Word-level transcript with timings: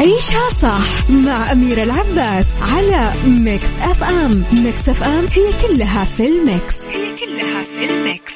عيشها 0.00 0.50
صح 0.62 1.10
مع 1.10 1.52
أميرة 1.52 1.82
العباس 1.82 2.46
على 2.62 3.12
Mix 3.24 3.68
FM. 3.80 4.44
Mix 4.52 4.88
FM 4.88 5.26
هي 5.26 5.68
كلها 5.68 6.04
في 6.04 6.26
ال 6.28 6.37
mix. 6.37 6.74
هي 6.74 7.16
كلها 7.16 7.64
في 7.64 7.84
ال 7.84 7.94
mix. 7.94 8.34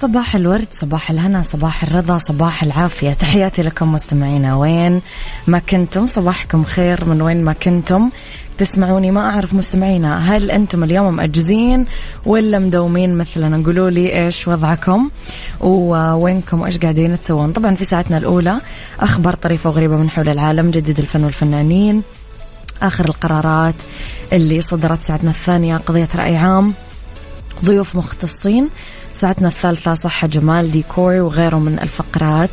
صباح 0.00 0.34
الورد 0.34 0.66
صباح 0.70 1.10
الهنا 1.10 1.42
صباح 1.42 1.82
الرضا 1.82 2.18
صباح 2.18 2.62
العافية. 2.62 3.12
تحياتي 3.12 3.62
لكم 3.62 3.92
مستمعينا. 3.92 4.56
وين 4.56 5.00
ما 5.46 5.58
كنتم 5.58 6.06
صباحكم 6.06 6.64
خير. 6.64 7.04
من 7.04 7.22
وين 7.22 7.44
ما 7.44 7.52
كنتم 7.52 8.10
تسمعوني 8.58 9.10
ما 9.10 9.20
أعرف 9.20 9.54
مستمعينا 9.54 10.36
هل 10.36 10.50
أنتم 10.50 10.84
اليوم 10.84 11.16
مأجزين 11.16 11.86
ولا 12.26 12.58
مدومين 12.58 13.16
مثلنا 13.16 13.62
قولوا 13.66 13.90
لي 13.90 14.24
إيش 14.24 14.48
وضعكم 14.48 15.10
ووينكم 15.60 16.60
وإيش 16.60 16.78
قاعدين 16.78 17.20
تسوون. 17.20 17.52
طبعا 17.52 17.74
في 17.74 17.84
ساعتنا 17.84 18.18
الأولى 18.18 18.56
أخبار 19.00 19.34
طريفة 19.34 19.70
وغريبة 19.70 19.96
من 19.96 20.10
حول 20.10 20.28
العالم 20.28 20.70
جديد 20.70 20.98
الفن 20.98 21.24
والفنانين 21.24 22.02
آخر 22.82 23.04
القرارات 23.04 23.74
اللي 24.32 24.60
صدرت 24.60 25.02
ساعتنا 25.02 25.30
الثانية 25.30 25.76
قضية 25.76 26.08
رأي 26.14 26.36
عام 26.36 26.74
ضيوف 27.64 27.96
مختصين 27.96 28.68
ساعتنا 29.14 29.48
الثالثة 29.48 29.94
صحة 29.94 30.26
جمال 30.28 30.70
ديكور 30.70 31.12
وغيره 31.14 31.56
من 31.56 31.78
الفقرات. 31.82 32.50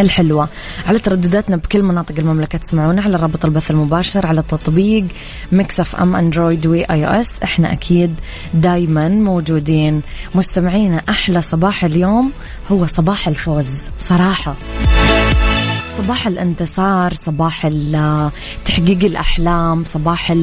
الحلوة. 0.00 0.48
على 0.86 0.98
تردداتنا 0.98 1.56
بكل 1.56 1.82
مناطق 1.82 2.14
المملكة 2.18 2.58
تسمعونا 2.58 3.02
على 3.02 3.16
رابط 3.16 3.44
البث 3.44 3.70
المباشر 3.70 4.26
على 4.26 4.42
تطبيق 4.42 5.04
Mix 5.52 5.96
FM 5.96 6.16
Android 6.16 6.66
و 6.66 6.84
iOS 6.84 7.42
إحنا 7.42 7.72
أكيد 7.72 8.14
دايما 8.54 9.08
موجودين. 9.08 10.02
مستمعينا 10.34 11.02
أحلى 11.08 11.42
صباح 11.42 11.84
اليوم 11.84 12.32
هو 12.72 12.86
صباح 12.86 13.28
الفوز. 13.28 13.74
صراحة. 13.98 14.54
صباح 15.86 16.26
الانتصار 16.26 17.12
صباح 17.12 17.68
تحقيق 18.64 19.04
الأحلام 19.04 19.84
صباح 19.84 20.36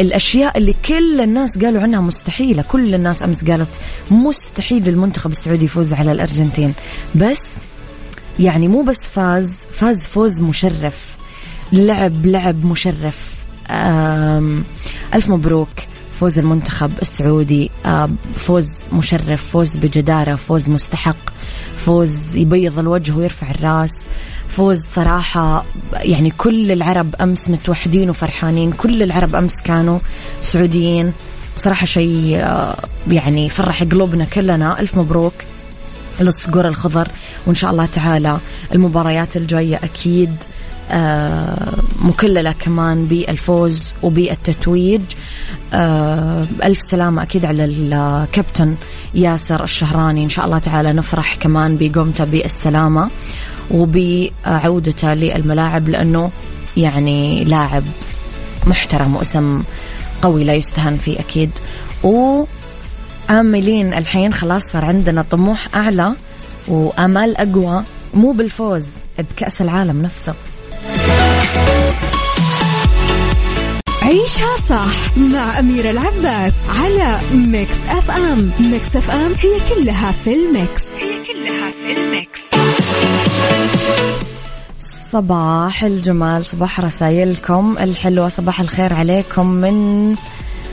الأشياء 0.00 0.58
اللي 0.58 0.74
كل 0.88 1.20
الناس 1.20 1.58
قالوا 1.58 1.82
عنها 1.82 2.00
مستحيلة. 2.00 2.62
كل 2.62 2.94
الناس 2.94 3.22
أمس 3.22 3.44
قالت 3.44 3.80
مستحيل 4.10 4.88
المنتخب 4.88 5.30
السعودي 5.30 5.64
يفوز 5.64 5.92
على 5.92 6.12
الأرجنتين. 6.12 6.74
بس 7.14 7.42
يعني 8.40 8.68
مو 8.68 8.82
بس 8.82 9.06
فاز 9.06 9.56
فاز 9.76 10.06
فوز 10.06 10.40
مشرف 10.40 11.16
لعب 11.72 12.26
لعب 12.26 12.64
مشرف. 12.64 13.44
ألف 15.14 15.28
مبروك. 15.28 15.68
فوز 16.20 16.38
المنتخب 16.38 16.90
السعودي. 17.02 17.70
فوز 18.36 18.70
مشرف 18.92 19.50
فوز 19.50 19.76
بجدارة 19.76 20.34
فوز 20.34 20.70
مستحق. 20.70 21.30
فوز 21.76 22.36
يبيض 22.36 22.78
الوجه 22.78 23.12
ويرفع 23.12 23.50
الراس. 23.50 23.92
فوز 24.48 24.78
صراحة 24.94 25.64
يعني 25.94 26.30
كل 26.30 26.72
العرب 26.72 27.14
أمس 27.20 27.50
متوحدين 27.50 28.10
وفرحانين. 28.10 28.72
كل 28.72 29.02
العرب 29.02 29.34
أمس 29.34 29.62
كانوا 29.64 29.98
سعوديين. 30.40 31.12
صراحة 31.56 31.86
شيء 31.86 32.46
يعني 33.10 33.48
فرح 33.48 33.82
قلوبنا 33.82 34.24
كلنا. 34.24 34.80
ألف 34.80 34.98
مبروك. 34.98 35.34
للصقور 36.20 36.68
الخضر 36.68 37.08
وإن 37.46 37.54
شاء 37.54 37.70
الله 37.70 37.86
تعالى 37.86 38.38
المباريات 38.74 39.36
الجاية 39.36 39.76
أكيد 39.76 40.36
آه، 40.90 41.72
مكللة 42.02 42.52
كمان 42.52 43.06
بالفوز 43.06 43.82
وبالتتويج. 44.02 45.00
آه، 45.74 46.46
ألف 46.64 46.78
سلامة 46.90 47.22
أكيد 47.22 47.44
على 47.44 47.64
الكابتن 47.64 48.74
ياسر 49.14 49.64
الشهراني. 49.64 50.24
إن 50.24 50.28
شاء 50.28 50.44
الله 50.44 50.58
تعالى 50.58 50.92
نفرح 50.92 51.34
كمان 51.34 51.76
بقومته 51.80 52.24
بالسلامة 52.24 53.10
وبعودته 53.70 55.12
للملاعب 55.12 55.88
لأنه 55.88 56.30
يعني 56.76 57.44
لاعب 57.44 57.82
محترم 58.66 59.16
واسم 59.16 59.62
قوي 60.22 60.44
لا 60.44 60.54
يستهان 60.54 60.96
فيه 60.96 61.20
أكيد. 61.20 61.50
و 62.04 62.44
آملين 63.40 63.94
الحين 63.94 64.34
خلاص 64.34 64.62
صار 64.72 64.84
عندنا 64.84 65.24
طموح 65.30 65.68
أعلى 65.74 66.12
وآمال 66.68 67.36
أقوى 67.36 67.82
مو 68.14 68.32
بالفوز 68.32 68.86
بكأس 69.18 69.60
العالم 69.60 70.02
نفسه. 70.02 70.34
عيشها 74.02 74.60
صح 74.68 75.16
مع 75.16 75.58
أميرة 75.58 75.90
العباس 75.90 76.54
على 76.82 77.18
Mix 77.34 77.76
FM. 77.88 78.50
Mix 78.60 78.96
FM 78.96 79.32
هي 79.32 79.74
كلها 79.74 80.12
في 80.12 80.34
ال 80.34 80.44
mix. 80.44 80.82
هي 80.98 81.24
كلها 81.24 81.70
في 81.70 81.92
ال 81.92 82.02
mix. 82.02 82.40
صباح 85.12 85.84
الجمال 85.84 86.44
صباح 86.44 86.80
رسائلكم 86.80 87.76
الحلوة 87.80 88.28
صباح 88.28 88.60
الخير 88.60 88.92
عليكم 88.92 89.46
من 89.46 90.14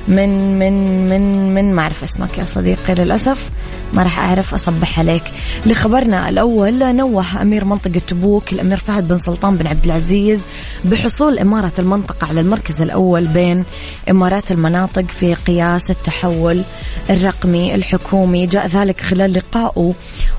من 0.08 0.60
من 0.60 1.10
من 1.10 1.54
من 1.54 1.76
ما 1.76 1.82
أعرف 1.82 2.04
اسمك 2.04 2.38
يا 2.38 2.46
صديقي 2.46 2.96
للأسف. 2.96 3.50
ما 3.94 4.04
راح 4.04 4.20
أعرف 4.20 4.54
أصبح 4.54 5.00
عليك. 5.00 5.24
لخبرنا 5.66 6.30
الأول 6.30 6.96
نوه 6.96 7.42
أمير 7.42 7.66
منطقة 7.66 8.02
تبوك 8.08 8.54
الأمير 8.54 8.78
فهد 8.78 9.08
بن 9.08 9.18
سلطان 9.18 9.56
بن 9.56 9.68
عبد 9.68 9.86
العزيز 9.86 10.42
بحصول 10.86 11.40
إمارة 11.40 11.72
المنطقة 11.80 12.28
على 12.28 12.42
المركز 12.42 12.82
الأول 12.82 13.28
بين 13.28 13.64
إمارات 14.10 14.52
المناطق 14.52 15.06
في 15.06 15.34
قياس 15.34 15.92
التحول 15.92 16.62
الرقمي 17.10 17.76
الحكومي. 17.76 18.46
جاء 18.46 18.68
ذلك 18.68 19.02
خلال 19.02 19.34
لقائه 19.34 19.94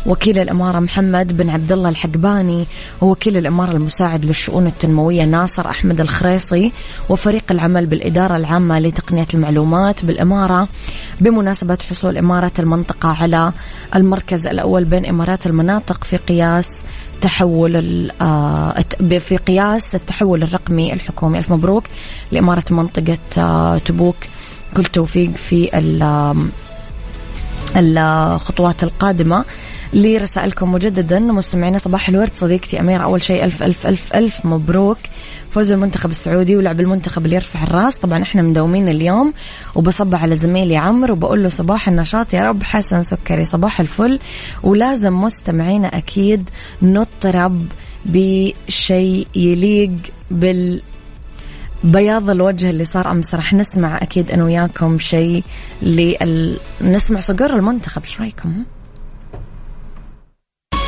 وكيل 0.07 0.39
الإمارة 0.39 0.79
محمد 0.79 1.37
بن 1.37 1.51
عبد 1.51 1.73
الله 1.73 1.89
الحقباني 1.89 2.67
ووكيل 3.01 3.37
الإمارة 3.37 3.73
المساعد 3.73 4.25
للشؤون 4.25 4.67
التنموية 4.67 5.25
ناصر 5.25 5.71
أحمد 5.71 6.01
الخريصي 6.01 6.73
وفريق 7.09 7.45
العمل 7.51 7.87
بالإدارة 7.87 8.37
العامة 8.37 8.79
لتقنية 8.81 9.27
المعلومات 9.35 10.05
بالإمارة 10.05 10.69
بمناسبة 11.21 11.79
حصول 11.91 12.19
إمارة 12.19 12.53
المنطقة 12.59 13.09
على 13.09 13.40
المركز 13.95 14.47
الأول 14.47 14.85
بين 14.85 15.07
إمارات 15.07 15.47
المناطق 15.47 16.05
في 16.05 16.17
قياس 16.17 16.83
تحول 17.21 18.11
آه، 18.21 18.85
في 19.19 19.37
قياس 19.37 19.95
التحول 19.95 20.43
الرقمي 20.43 20.93
الحكومي. 20.93 21.39
ألف 21.39 21.53
مبروك 21.53 21.85
لإمارة 22.33 22.65
منطقة 22.71 23.19
آه، 23.39 23.79
تبوك. 23.79 24.17
كل 24.77 24.85
توفيق 24.85 25.31
في 25.31 25.71
الخطوات 27.77 28.83
القادمة. 28.83 29.45
لرسائلكم 29.93 30.73
مجددا 30.73 31.19
مستمعينا 31.19 31.79
صباح 31.79 32.09
الورد. 32.09 32.31
صديقتي 32.35 32.81
أميرة 32.81 33.03
أول 33.03 33.23
شيء 33.23 33.45
ألف 33.45 33.63
ألف 33.63 33.87
ألف 33.87 34.15
ألف 34.15 34.47
مبروك. 34.47 34.99
فوز 35.51 35.71
المنتخب 35.71 36.11
السعودي 36.11 36.57
ولعب 36.57 36.81
المنتخب 36.81 37.25
اللي 37.25 37.37
يرفع 37.37 37.63
الراس. 37.63 37.97
طبعا 37.97 38.23
إحنا 38.23 38.43
مداومين 38.43 38.89
اليوم 38.89 39.33
وبصبح 39.75 40.15
على 40.15 40.37
زميلي 40.37 40.77
عمرو. 40.77 41.15
وبقول 41.15 41.43
له 41.43 41.49
صباح 41.49 41.89
النشاط 41.89 42.35
يا 42.35 42.43
رب 42.43 42.63
حسن 42.63 43.03
سكري. 43.03 43.45
صباح 43.45 43.81
الفل. 43.81 44.19
ولازم 44.63 45.21
مستمعينا 45.21 45.89
أكيد 45.89 46.51
نطرب 46.83 47.67
بشيء 48.07 49.27
يليق 49.35 49.91
بال 50.31 50.83
بياض 51.85 52.31
الوجه 52.31 52.71
اللي 52.71 52.85
صار 52.85 53.11
أمس. 53.11 53.35
راح 53.35 53.53
نسمع 53.53 53.97
أكيد 54.03 54.31
أنا 54.31 54.45
وياكم 54.45 54.99
شيء 54.99 55.45
لل... 55.83 56.57
نسمع 56.83 57.21
صقر 57.21 57.57
المنتخب. 57.57 58.03
إيش 58.03 58.21
رأيكم؟ 58.21 58.65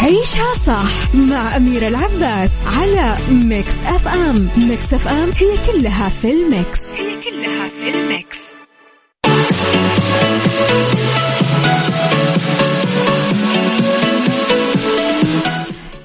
عيشها 0.02 0.58
صح 0.66 1.14
مع 1.14 1.56
أميرة 1.56 1.88
العباس 1.88 2.50
على 2.66 3.16
Mix 3.30 3.72
FM. 3.86 4.48
Mix 4.56 4.94
FM 4.94 5.30
هي 5.36 5.72
كلها 5.72 6.08
في 6.08 6.32
ال 6.32 6.42
mix. 6.42 6.80
هي 6.80 7.20
كلها 7.30 7.68
في 7.68 7.90
الميكس. 7.90 8.38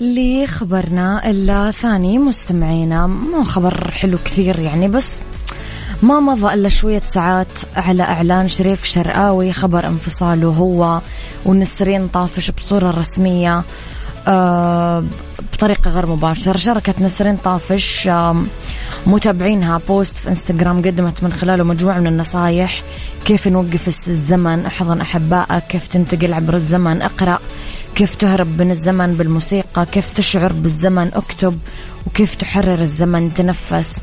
لخبرنا 0.02 1.30
الثاني 1.30 2.18
مستمعينا 2.18 3.08
مو 3.08 3.44
خبر 3.44 3.92
حلو 3.92 4.18
كثير 4.26 4.60
يعني 4.60 4.88
بس 4.88 5.22
ما 6.02 6.20
مضى 6.20 6.54
إلا 6.54 6.70
شوية 6.70 7.00
ساعات 7.00 7.48
على 7.76 8.04
إعلان 8.04 8.50
شريف 8.50 8.86
شرقاوي 8.86 9.54
خبر 9.54 9.88
انفصاله 9.88 10.48
هو 10.48 11.02
ونسرين 11.46 12.08
طافش 12.08 12.52
بصورة 12.52 12.92
رسمية 12.92 13.64
آه، 14.28 15.04
بطريقة 15.54 15.92
غير 15.92 16.06
مباشرة. 16.06 16.58
شاركت 16.58 17.02
نسرين 17.02 17.38
طافش 17.38 18.10
متابعينها 19.08 19.82
post 19.88 20.16
في 20.16 20.30
إنستغرام 20.30 20.78
قدمت 20.82 21.24
من 21.24 21.34
خلاله 21.34 21.64
مجموعة 21.64 22.00
من 22.00 22.08
النصايح. 22.08 22.82
كيف 23.26 23.48
نوقف 23.48 23.88
الزمن؟ 23.88 24.66
أحضن 24.66 25.02
أحبائك. 25.02 25.64
كيف 25.70 25.88
تنتقل 25.88 26.34
عبر 26.34 26.56
الزمن؟ 26.56 27.02
اقرأ. 27.02 27.40
كيف 27.98 28.16
تهرب 28.16 28.62
من 28.62 28.72
الزمن 28.72 29.14
بالموسيقى؟ 29.14 29.86
كيف 29.86 30.10
تشعر 30.10 30.54
بالزمن 30.54 31.12
أكتب؟ 31.14 31.60
وكيف 32.08 32.36
تحرر 32.36 32.82
الزمن 32.82 33.34
تنفس؟ 33.34 33.94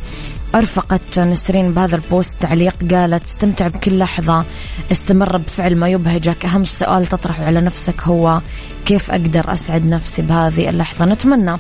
أرفقت 0.54 1.18
نسرين 1.18 1.72
بهذا 1.72 1.96
ال 1.96 2.04
post 2.04 2.36
تعليق 2.40 2.74
قالت 2.92 3.24
استمتع 3.24 3.68
بكل 3.68 3.98
لحظة 3.98 4.44
استمر 4.92 5.36
بفعل 5.36 5.76
ما 5.76 5.88
يبهجك. 5.88 6.44
أهم 6.44 6.64
سؤال 6.64 7.06
تطرحه 7.06 7.44
على 7.44 7.60
نفسك 7.60 8.00
هو 8.02 8.40
كيف 8.86 9.10
أقدر 9.10 9.54
أسعد 9.54 9.86
نفسي 9.86 10.22
بهذه 10.22 10.68
اللحظة؟ 10.68 11.04
نتمنى. 11.04 11.56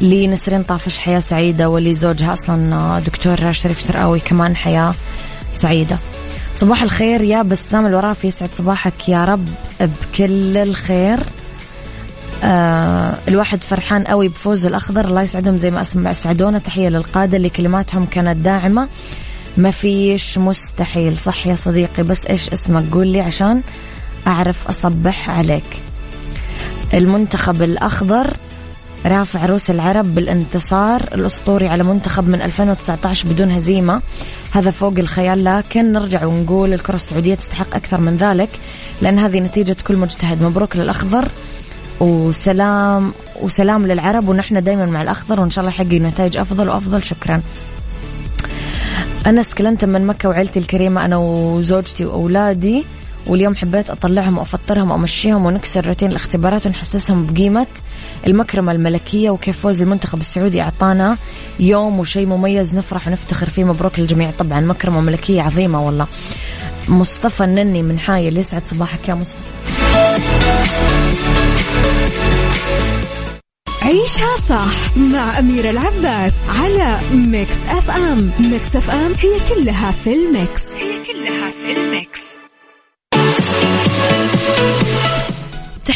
لنسرين 0.00 0.62
طافش 0.62 0.98
حياة 0.98 1.20
سعيدة 1.20 1.68
ولزوجها 1.68 2.32
أصلا 2.32 2.98
دكتور 3.06 3.52
شريف 3.52 3.80
شرقاوي 3.80 4.20
كمان 4.20 4.56
حياة 4.56 4.94
سعيدة. 5.52 5.98
صباح 6.54 6.82
الخير 6.82 7.22
يا 7.22 7.42
بسام 7.42 7.86
الورافي 7.86 8.26
يسعد 8.26 8.50
صباحك 8.54 9.08
يا 9.08 9.24
رب. 9.24 9.48
بكل 9.86 10.56
الخير. 10.56 11.18
آه 12.44 13.14
الواحد 13.28 13.58
فرحان 13.62 14.04
قوي 14.04 14.28
بفوز 14.28 14.66
الأخضر. 14.66 15.04
الله 15.04 15.22
يسعدهم 15.22 15.58
زي 15.58 15.70
ما 15.70 15.80
أسمع 15.80 16.10
أسعدونا 16.10 16.58
تحية 16.58 16.88
للقادة 16.88 17.36
اللي 17.36 17.48
كلماتهم 17.48 18.06
كانت 18.06 18.36
داعمة. 18.36 18.88
ما 19.56 19.70
فيش 19.70 20.38
مستحيل. 20.38 21.18
صح 21.18 21.46
يا 21.46 21.54
صديقي 21.54 22.02
بس 22.02 22.26
إيش 22.26 22.50
اسمك؟ 22.50 22.84
قول 22.92 23.06
لي 23.06 23.20
عشان 23.20 23.62
أعرف 24.26 24.68
أصبح 24.68 25.30
عليك. 25.30 25.82
المنتخب 26.94 27.62
الأخضر 27.62 28.36
رافع 29.06 29.46
روس 29.46 29.70
العرب 29.70 30.14
بالانتصار 30.14 31.02
الأسطوري 31.14 31.68
على 31.68 31.82
منتخب 31.82 32.28
من 32.28 32.42
2019 32.42 33.28
بدون 33.28 33.50
هزيمة. 33.50 34.00
هذا 34.52 34.70
فوق 34.70 34.98
الخيال 34.98 35.44
لكن 35.44 35.92
نرجع 35.92 36.24
ونقول 36.24 36.72
الكرة 36.74 36.94
السعودية 36.94 37.34
تستحق 37.34 37.74
أكثر 37.74 38.00
من 38.00 38.16
ذلك 38.16 38.48
لأن 39.02 39.18
هذه 39.18 39.40
نتيجة 39.40 39.76
كل 39.86 39.96
مجتهد. 39.96 40.42
مبروك 40.42 40.76
للأخضر 40.76 41.28
وسلام 42.00 43.12
وسلام 43.42 43.86
للعرب 43.86 44.28
ونحن 44.28 44.62
دائما 44.62 44.86
مع 44.86 45.02
الأخضر 45.02 45.40
وإن 45.40 45.50
شاء 45.50 45.64
الله 45.64 45.74
يحقق 45.74 45.92
نتائج 45.92 46.38
أفضل 46.38 46.68
وأفضل. 46.68 47.02
شكرا. 47.02 47.40
أنس 49.26 49.54
كلنت 49.54 49.84
من 49.84 50.06
مكة 50.06 50.28
وعيلتي 50.28 50.58
الكريمة 50.58 51.04
أنا 51.04 51.16
وزوجتي 51.16 52.04
وأولادي 52.04 52.84
واليوم 53.26 53.56
حبيت 53.56 53.90
أطلعهم 53.90 54.38
وأفطرهم 54.38 54.90
وأمشيهم 54.90 55.46
ونكسر 55.46 55.86
روتين 55.86 56.10
الاختبارات 56.10 56.66
ونحسسهم 56.66 57.26
بقيمة 57.26 57.66
المكرمة 58.26 58.72
الملكية 58.72 59.30
وكيف 59.30 59.60
فوز 59.60 59.82
المنتخب 59.82 60.20
السعودي 60.20 60.62
أعطانا 60.62 61.16
يوم 61.60 61.98
وشيء 61.98 62.26
مميز 62.26 62.74
نفرح 62.74 63.08
ونفتخر 63.08 63.48
فيه. 63.48 63.64
مبروك 63.64 63.98
للجميع. 63.98 64.30
طبعا 64.38 64.60
مكرمة 64.60 65.00
ملكية 65.00 65.42
عظيمة 65.42 65.86
والله. 65.86 66.06
مصطفى 66.88 67.44
النني 67.44 67.82
من 67.82 67.98
حايل 67.98 68.36
يسعد 68.36 68.66
صباحك 68.66 69.08
يا 69.08 69.14
مصطفى. 69.14 69.50
عيشها 73.82 74.36
صح 74.48 74.96
مع 74.96 75.38
أميرة 75.38 75.70
العباس 75.70 76.34
على 76.48 76.98
Mix 77.14 77.56
FM. 77.68 78.30
Mix 78.40 78.76
FM 78.76 79.12
هي 79.18 79.54
كلها 79.54 79.90
في 79.90 80.14
ال 80.14 80.24
mix. 80.24 80.62
هي 80.66 81.04
كلها 81.04 81.50
في 81.50 81.72
ال 81.80 81.88
mix. 81.88 82.19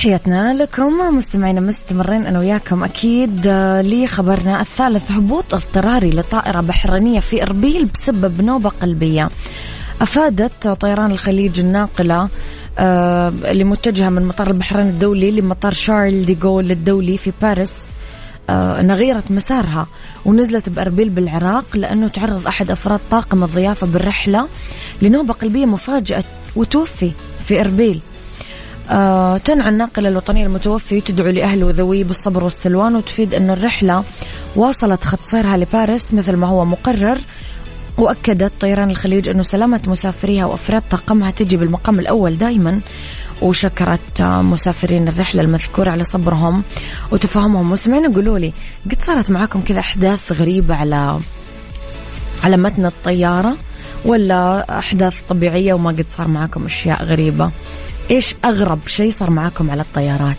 تحياتنا 0.05 0.55
لكم 0.55 1.17
مستمعينا 1.17 1.61
مستمرين 1.61 2.27
أنا 2.27 2.39
وياكم 2.39 2.85
أكيد 2.85 3.47
آه، 3.47 3.83
لخبرنا 3.83 4.61
الثالث 4.61 5.13
هبوط 5.13 5.55
اضطراري 5.55 6.11
لطائرة 6.11 6.61
بحرينية 6.61 7.21
في 7.21 7.43
إربيل 7.43 7.85
بسبب 7.85 8.43
نوبة 8.43 8.71
قلبية. 8.71 9.29
أفادت 10.01 10.69
طيران 10.69 11.11
الخليج 11.11 11.61
الناقلة 11.61 12.29
آه، 12.79 13.29
اللي 13.29 13.65
متجهه 13.65 14.09
من 14.09 14.23
مطار 14.23 14.47
البحرين 14.47 14.89
الدولي 14.89 15.31
لمطار 15.31 15.73
شارل 15.73 16.27
ديغول 16.27 16.71
الدولي 16.71 17.17
في 17.17 17.33
باريس 17.43 17.93
آه، 18.51 18.81
إنها 18.81 18.97
غيرت 18.97 19.31
مسارها 19.31 19.87
ونزلت 20.25 20.69
بإربيل 20.69 21.09
بالعراق 21.09 21.65
لأنه 21.75 22.09
تعرض 22.09 22.47
أحد 22.47 22.71
أفراد 22.71 23.01
طاقم 23.11 23.45
الضيافة 23.45 23.87
بالرحلة 23.87 24.49
لنوبة 25.03 25.35
قلبية 25.35 25.67
مفاجئه 25.67 26.25
وتوفي 26.57 27.13
في 27.45 27.61
إربيل. 27.61 28.01
آه 28.01 28.14
تنعى 29.45 29.69
الناقلة 29.69 30.09
الوطنية 30.09 30.47
المتوفي 30.47 31.01
تدعو 31.01 31.31
لأهله 31.31 31.67
وذويه 31.67 32.05
بالصبر 32.05 32.45
والسلوان 32.45 32.97
وتفيد 32.97 33.35
أن 33.35 33.51
الرحلة 33.51 34.05
واصلت 34.57 35.05
خط 35.05 35.19
سيرها 35.25 35.57
لباريس 35.57 36.15
مثل 36.15 36.37
ما 36.37 36.47
هو 36.47 36.65
مقرر. 36.65 37.19
وأكدت 37.99 38.53
طيران 38.61 38.91
الخليج 38.91 39.29
أنه 39.29 39.43
سلامة 39.43 39.81
مسافريها 39.87 40.47
وأفراد 40.47 40.83
طاقمها 40.91 41.31
تجي 41.31 41.57
بالمقام 41.57 41.99
الأول 41.99 42.39
دائما 42.39 42.81
وشكرت 43.43 44.23
مسافرين 44.23 45.09
الرحلة 45.09 45.43
المذكورة 45.43 45.91
على 45.91 46.05
صبرهم 46.05 46.63
وتفهمهم 47.13 47.71
مسمعين 47.71 48.13
قولوا 48.13 48.39
لي 48.39 48.53
قد 48.91 49.03
صارت 49.03 49.31
معاكم 49.31 49.61
كذا 49.61 49.81
أحداث 49.81 50.33
غريبة 50.33 50.75
على 50.75 51.21
على 52.45 52.57
متن 52.57 52.87
الطيارة؟ 52.87 53.57
ولا 54.05 54.79
أحداث 54.79 55.23
طبيعية 55.29 55.75
وما 55.75 55.91
قد 55.91 56.07
صار 56.09 56.29
معاكم 56.29 56.65
أشياء 56.65 57.05
غريبة؟ 57.05 57.51
إيش 58.11 58.35
أغرب 58.45 58.79
شيء 58.87 59.11
صار 59.11 59.31
معاكم 59.31 59.71
على 59.71 59.83
الطيارات 59.83 60.37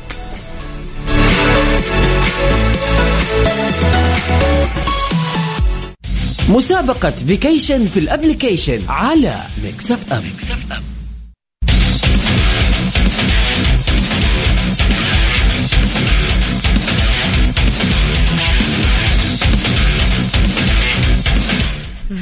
مسابقة 6.49 7.11
vacation 7.11 7.85
في 7.85 7.99
ال 7.99 8.06
application 8.06 8.79
على 8.89 9.43
Mix 9.63 10.13
FM, 10.13 10.23
Mix 10.35 10.71
FM. 10.71 10.94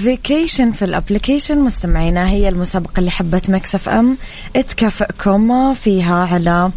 vacation 0.04 0.72
في 0.72 0.86
ال 0.86 0.92
application 0.92 1.60
مستمعينا 1.60 2.30
هي 2.30 2.50
المسابقة 2.50 3.00
اللي 3.00 3.12
حبت 3.12 3.50
Mix 3.50 3.90
FM 3.90 4.18
تكافئكم 4.54 5.74
فيها 5.74 6.26
على 6.26 6.72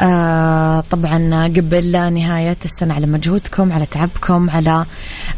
آه 0.00 0.80
طبعا 0.80 1.44
قبل 1.56 2.14
نهاية 2.14 2.56
السنة 2.64 2.94
على 2.94 3.06
مجهودكم 3.06 3.72
على 3.72 3.86
تعبكم 3.86 4.50
على 4.50 4.84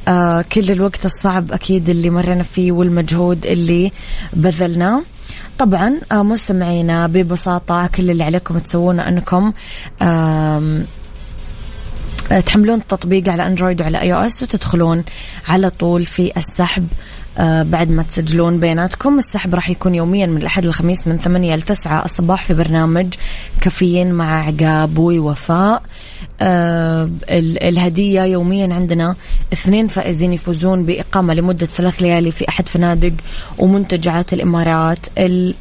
آه 0.08 0.44
كل 0.52 0.70
الوقت 0.70 1.06
الصعب 1.06 1.52
أكيد 1.52 1.88
اللي 1.88 2.10
مرينا 2.10 2.42
فيه 2.42 2.72
والمجهود 2.72 3.46
اللي 3.46 3.92
بذلناه 4.32 5.02
طبعا 5.58 6.00
آه 6.12 6.22
مستمعينا 6.22 7.06
ببساطة 7.06 7.86
كل 7.86 8.10
اللي 8.10 8.24
عليكم 8.24 8.58
تسوونه 8.58 9.08
أنكم 9.08 9.52
آه 10.02 10.82
تحملون 12.46 12.78
التطبيق 12.78 13.28
على 13.28 13.46
Android 13.46 13.80
وعلى 13.80 14.00
iOS 14.00 14.42
وتدخلون 14.42 15.04
على 15.48 15.70
طول 15.70 16.04
في 16.06 16.32
السحب. 16.36 16.86
بعد 17.38 17.90
ما 17.90 18.02
تسجلون 18.02 18.60
بياناتكم 18.60 19.18
السحب 19.18 19.54
راح 19.54 19.70
يكون 19.70 19.94
يوميا 19.94 20.26
من 20.26 20.36
الأحد 20.36 20.64
للخميس 20.66 21.08
من 21.08 21.18
8 21.18 21.56
ل 21.56 21.62
9 21.62 22.04
الصباح 22.04 22.44
في 22.44 22.54
برنامج 22.54 23.14
كافيين 23.60 24.12
مع 24.12 24.46
عقاب 24.46 24.98
ووفاء 24.98 25.82
آه 26.40 27.10
الهدية 27.62 28.22
يوميا 28.22 28.74
عندنا 28.74 29.16
اثنين 29.52 29.88
فائزين 29.88 30.32
يفوزون 30.32 30.84
بإقامة 30.86 31.34
لمدة 31.34 31.66
ثلاث 31.66 32.02
ليالي 32.02 32.30
في 32.30 32.48
أحد 32.48 32.68
فنادق 32.68 33.12
ومنتجعات 33.58 34.32
الإمارات 34.32 34.98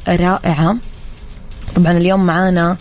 الرائعة. 0.08 0.76
طبعا 1.76 1.92
اليوم 1.92 2.26
معانا 2.26 2.76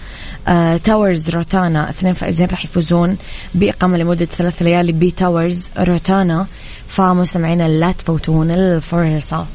آه 0.48 0.78
Towers 0.78 1.30
Rotana. 1.30 1.90
اثنين 1.90 2.14
فائزين 2.14 2.48
راح 2.48 2.66
يفوزون 2.66 3.18
بإقامة 3.56 3.98
لمدة 3.98 4.26
ثلاث 4.26 4.62
ليالي 4.62 4.92
ب 4.92 5.03
Towers 5.03 5.70
Rotana. 5.80 6.48
فمستمعينا 6.88 7.68
لا 7.68 7.92
تفوتون 7.92 8.52
الفرصة. 8.52 9.48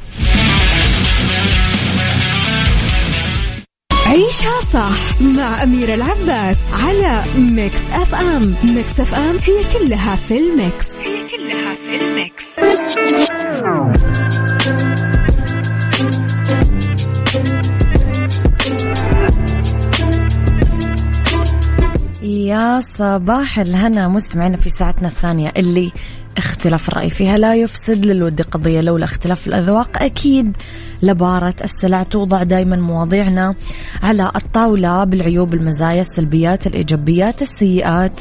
عيشها 4.06 4.60
صح 4.72 5.20
مع 5.20 5.62
أميرة 5.62 5.94
العباس 5.94 6.58
على 6.72 7.24
Mix 7.38 7.80
FM 7.92 8.54
Mix 8.64 9.00
FM 9.00 9.36
هي 9.44 9.78
كلها 9.78 10.16
في 10.16 10.38
ال 10.38 10.48
mix. 10.48 10.86
هي 10.86 11.28
كلها 11.28 11.74
في 11.74 11.96
ال 12.04 12.12
mix. 12.12 12.44
يا 22.48 22.80
صباح 22.80 23.58
الهنا 23.58 24.08
مستمعينا 24.08 24.56
في 24.56 24.68
ساعتنا 24.68 25.08
الثانية 25.08 25.52
اللي 25.56 25.92
اختلاف 26.36 26.88
الرأي 26.88 27.10
فيها 27.10 27.38
لا 27.38 27.54
يفسد 27.54 28.06
للود 28.06 28.42
قضية 28.42 28.80
لولا 28.80 29.04
اختلاف 29.04 29.46
الأذواق. 29.46 30.02
أكيد 30.02 30.56
لبارة 31.02 31.54
السلع 31.64 32.02
توضع 32.02 32.42
دائما 32.42 32.76
مواضيعنا 32.76 33.54
على 34.02 34.30
الطاولة 34.36 35.04
بالعيوب 35.04 35.54
المزايا 35.54 36.00
السلبيات 36.00 36.66
الإيجابيات 36.66 37.42
السيئات 37.42 38.20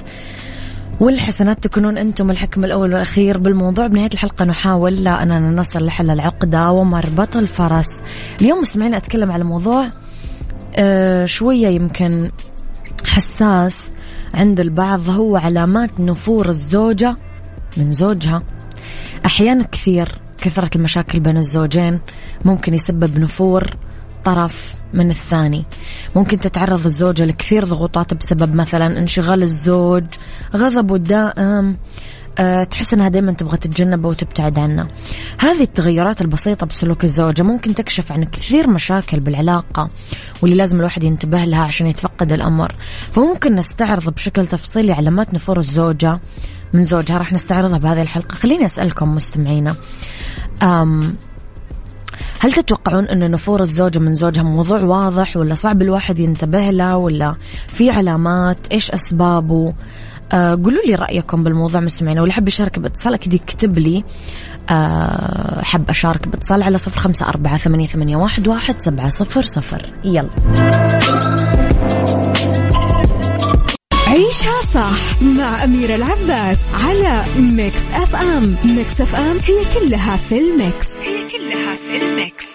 والحسنات. 1.00 1.64
تكونون 1.64 1.98
أنتم 1.98 2.32
الحكم 2.32 2.66
الأول 2.66 2.94
والأخير 2.94 3.38
بالموضوع. 3.38 3.88
بنهاية 3.88 4.10
الحلقة 4.14 4.46
نحاول 4.46 5.04
لا 5.04 5.24
أننا 5.24 5.50
نصل 5.50 5.86
لحل 5.86 6.10
العقدة 6.10 6.72
ومربط 6.72 7.38
الفرس. 7.38 8.04
اليوم 8.42 8.60
مسمعين 8.62 8.94
أتكلم 8.96 9.32
على 9.32 9.44
موضوع 9.44 9.90
آه 10.76 11.26
شوية 11.26 11.68
يمكن 11.68 12.32
حساس 13.06 13.92
عند 14.34 14.60
البعض 14.60 15.10
هو 15.10 15.38
علامات 15.38 16.00
نفور 16.00 16.50
الزوجة 16.50 17.18
من 17.78 17.94
زوجها. 17.94 18.44
أحيانا 19.26 19.64
كثير 19.64 20.12
كثرة 20.42 20.70
المشاكل 20.76 21.20
بين 21.20 21.38
الزوجين 21.38 22.00
ممكن 22.46 22.74
يسبب 22.74 23.18
نفور 23.18 23.78
طرف 24.24 24.74
من 24.94 25.10
الثاني. 25.10 25.66
ممكن 26.16 26.40
تتعرض 26.40 26.86
الزوجة 26.86 27.24
لكثير 27.24 27.66
ضغوطات 27.66 28.14
بسبب 28.14 28.56
مثلا 28.56 29.00
انشغال 29.00 29.44
الزوج 29.44 30.04
غضبه 30.56 30.96
الدائم 30.96 31.78
تحس 32.70 32.94
إنها 32.94 33.10
دائما 33.10 33.32
تبغى 33.32 33.58
تتجنبه 33.58 34.10
وتبتعد 34.10 34.60
عنه. 34.60 34.88
هذه 35.40 35.64
التغيرات 35.64 36.22
البسيطة 36.22 36.66
بسلوك 36.66 37.04
الزوجة 37.04 37.44
ممكن 37.44 37.76
تكشف 37.76 38.12
عن 38.12 38.24
كثير 38.24 38.70
مشاكل 38.70 39.20
بالعلاقة 39.20 39.90
واللي 40.42 40.58
لازم 40.58 40.80
الواحد 40.80 41.04
ينتبه 41.04 41.46
لها 41.46 41.64
عشان 41.64 41.88
يتفقد 41.88 42.32
الأمر. 42.32 42.72
فممكن 43.12 43.56
نستعرض 43.56 44.10
بشكل 44.10 44.48
تفصيلي 44.48 44.92
علامات 44.92 45.34
نفور 45.34 45.58
الزوجة 45.58 46.20
من 46.74 46.84
زوجها 46.84 47.18
راح 47.18 47.34
نستعرضها 47.34 47.78
بهذه 47.78 48.02
الحلقة. 48.02 48.36
خليني 48.36 48.66
أسألكم 48.66 49.16
مستمعينا. 49.16 49.76
أم 50.64 51.16
هل 52.40 52.54
تتوقعون 52.54 53.04
أن 53.06 53.32
نفور 53.32 53.62
الزوجة 53.62 54.00
من 54.00 54.16
زوجها 54.16 54.44
موضوع 54.44 54.80
واضح 54.82 55.38
ولا 55.38 55.56
صعب 55.56 55.82
الواحد 55.82 56.20
ينتبه 56.20 56.70
له 56.70 56.98
ولا 56.98 57.36
في 57.68 57.90
علامات 57.90 58.58
إيش 58.72 58.92
أسبابه 58.92 59.74
آه 60.34 60.56
قولوا 60.64 60.82
لي 60.86 60.96
رأيكم 60.96 61.44
بالموضوع 61.44 61.82
مستمعين. 61.82 62.20
واللي 62.20 62.34
حب 62.34 62.48
يشارك 62.48 62.80
باتصال 62.80 63.14
أكيد 63.14 63.34
يكتب 63.34 63.78
لي 63.78 64.04
آه 64.70 65.62
حب 65.62 65.90
أشارك 65.90 66.28
باتصال 66.28 66.64
على 66.64 66.78
صفر 66.78 67.00
خمسة 67.00 67.28
أربعة 67.30 67.58
ثمانية, 67.58 67.88
ثمانية 67.88 68.16
واحد, 68.16 68.48
واحد 68.48 68.76
سبعة 68.82 69.10
صفر 69.10 69.42
صفر. 69.42 69.86
يلا. 70.04 70.30
عيشها 74.08 74.62
صح 74.74 75.22
مع 75.22 75.64
أميرة 75.64 75.96
العباس 75.96 76.60
على 76.88 77.24
Mix 77.40 77.82
FM. 77.94 78.56
Mix 78.66 79.02
FM 79.02 79.38
هي 79.38 79.80
كلها 79.80 80.18
في 80.18 80.40
ال 80.40 80.49
mix. 80.49 80.88
هي 81.04 81.30
كلها 81.30 81.76
في 81.76 81.98
ال 81.98 82.07
mix. 82.07 82.46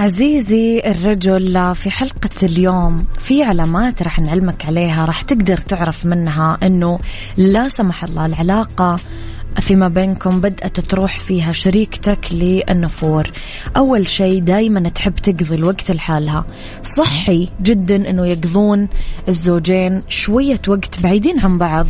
عزيزي 0.00 0.80
الرجل 0.86 1.74
في 1.74 1.90
حلقة 1.90 2.30
اليوم 2.42 3.06
في 3.18 3.42
علامات 3.42 4.02
راح 4.02 4.20
نعلمك 4.20 4.66
عليها 4.66 5.04
راح 5.04 5.22
تقدر 5.22 5.56
تعرف 5.56 6.06
منها 6.06 6.58
إنه 6.62 6.98
لا 7.36 7.68
سمح 7.68 8.04
الله 8.04 8.26
العلاقة 8.26 8.98
فيما 9.60 9.88
بينكم 9.88 10.40
بدأت 10.40 10.80
تروح 10.80 11.18
فيها 11.18 11.52
شريكتك 11.52 12.32
للنفور. 12.32 13.30
أول 13.76 14.08
شيء 14.08 14.40
دايما 14.40 14.88
تحب 14.88 15.14
تقضي 15.14 15.54
الوقت 15.54 15.90
لحالها. 15.90 16.44
صحي 16.82 17.48
جدا 17.62 18.10
أنه 18.10 18.26
يقضون 18.26 18.88
الزوجين 19.28 20.02
شوية 20.08 20.60
وقت 20.68 21.00
بعيدين 21.00 21.40
عن 21.40 21.58
بعض 21.58 21.86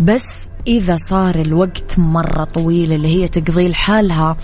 بس 0.00 0.49
إذا 0.66 0.96
صار 0.96 1.40
الوقت 1.40 1.98
مرة 1.98 2.44
طويل 2.44 2.92
اللي 2.92 3.08
هي 3.08 3.28
تقضيه 3.28 3.68
لحالها 3.68 4.36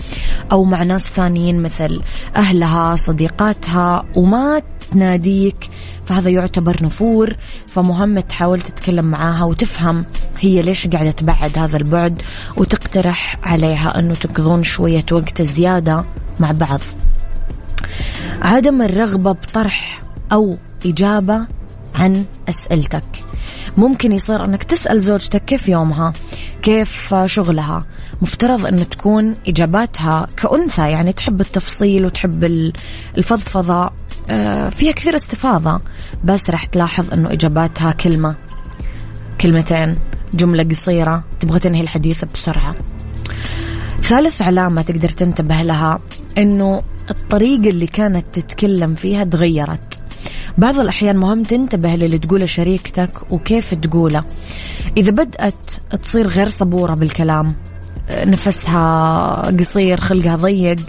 أو 0.51 0.63
مع 0.63 0.83
ناس 0.83 1.03
ثانيين 1.03 1.61
مثل 1.61 2.01
أهلها 2.35 2.95
صديقاتها 2.95 4.05
وما 4.15 4.61
تناديك 4.91 5.69
فهذا 6.05 6.29
يعتبر 6.29 6.83
نفور. 6.83 7.35
فمهم 7.67 8.19
تحاول 8.19 8.61
تتكلم 8.61 9.05
معاها 9.05 9.43
وتفهم 9.43 10.05
هي 10.39 10.61
ليش 10.61 10.87
قاعدة 10.87 11.11
تبعد 11.11 11.57
هذا 11.57 11.77
البعد 11.77 12.21
وتقترح 12.57 13.39
عليها 13.43 13.99
أنه 13.99 14.15
تقضون 14.15 14.63
شوية 14.63 15.05
وقت 15.11 15.41
زيادة 15.41 16.05
مع 16.39 16.51
بعض. 16.51 16.81
عدم 18.41 18.81
الرغبة 18.81 19.31
بطرح 19.31 20.01
أو 20.31 20.57
إجابة 20.85 21.45
عن 21.95 22.25
أسئلتك. 22.49 23.26
ممكن 23.77 24.11
يصير 24.11 24.45
أنك 24.45 24.63
تسأل 24.63 25.01
زوجتك 25.01 25.45
كيف 25.45 25.67
يومها 25.67 26.13
كيف 26.61 27.15
شغلها. 27.25 27.85
مفترض 28.21 28.65
أن 28.65 28.89
تكون 28.89 29.35
إجاباتها 29.47 30.27
كأنثى 30.37 30.89
يعني 30.91 31.13
تحب 31.13 31.41
التفصيل 31.41 32.05
وتحب 32.05 32.43
الفضفضة. 33.17 33.91
آه، 34.29 34.69
فيها 34.69 34.91
كثير 34.91 35.15
استفاضة 35.15 35.81
بس 36.23 36.49
راح 36.49 36.65
تلاحظ 36.65 37.13
أنه 37.13 37.31
إجاباتها 37.31 37.91
كلمة. 37.91 38.35
كلمتين 39.41 39.97
جملة 40.33 40.63
قصيرة 40.63 41.23
تبغى 41.39 41.59
تنهي 41.59 41.81
الحديث 41.81 42.25
بسرعة. 42.25 42.75
ثالث 44.01 44.41
علامة 44.41 44.81
تقدر 44.81 45.09
تنتبه 45.09 45.61
لها 45.61 45.99
أنه 46.37 46.83
الطريقة 47.09 47.69
اللي 47.69 47.87
كانت 47.87 48.39
تتكلم 48.39 48.95
فيها 48.95 49.23
تغيرت. 49.23 50.01
بعض 50.57 50.79
الأحيان 50.79 51.17
مهم 51.17 51.43
تنتبه 51.43 51.95
للي 51.95 52.17
تقوله 52.17 52.45
شريكتك 52.45 53.31
وكيف 53.31 53.73
تقوله. 53.73 54.23
إذا 54.97 55.11
بدأت 55.11 55.71
تصير 56.03 56.27
غير 56.27 56.47
صبورة 56.47 56.93
بالكلام 56.93 57.55
نفسها 58.11 59.51
قصير 59.59 60.01
خلقها 60.01 60.35
ضيق 60.35 60.79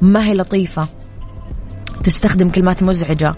ما 0.00 0.24
هي 0.24 0.34
لطيفة. 0.34 0.88
تستخدم 2.04 2.50
كلمات 2.50 2.82
مزعجة 2.82 3.34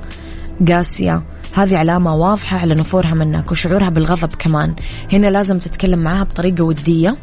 قاسية. 0.68 1.22
هذه 1.54 1.76
علامة 1.76 2.14
واضحة 2.14 2.58
على 2.58 2.74
نفورها 2.74 3.14
منك 3.14 3.52
وشعورها 3.52 3.88
بالغضب 3.88 4.34
كمان. 4.34 4.74
هنا 5.12 5.26
لازم 5.26 5.58
تتكلم 5.58 5.98
معها 5.98 6.24
بطريقة 6.24 6.64
ودية. 6.64 7.16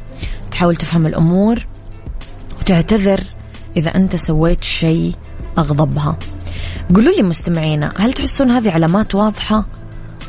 تحاول 0.52 0.76
تفهم 0.76 1.06
الأمور 1.06 1.66
وتعتذر 2.60 3.24
إذا 3.78 3.96
أنت 3.96 4.16
سويت 4.16 4.64
شيء 4.64 5.14
أغضبها. 5.58 6.18
قولوا 6.96 7.14
لي 7.14 7.24
مستمعينا 7.24 7.94
هل 7.98 8.14
تحسون 8.14 8.52
هذه 8.52 8.72
علامات 8.72 9.16
واضحة 9.16 9.66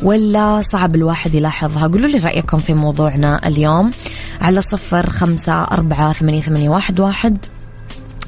ولا 0.02 0.62
صعب 0.62 0.94
الواحد 0.94 1.34
يلاحظها؟ 1.34 1.86
قولوا 1.86 2.08
لي 2.08 2.18
رأيكم 2.18 2.58
في 2.58 2.74
موضوعنا 2.74 3.48
اليوم 3.48 3.90
على 4.40 4.60
صفر 4.60 5.10
خمسة 5.10 5.52
أربعة 5.52 6.12
ثمانية, 6.12 6.40
ثمانية 6.40 6.68
واحد, 6.68 7.00
واحد 7.00 7.46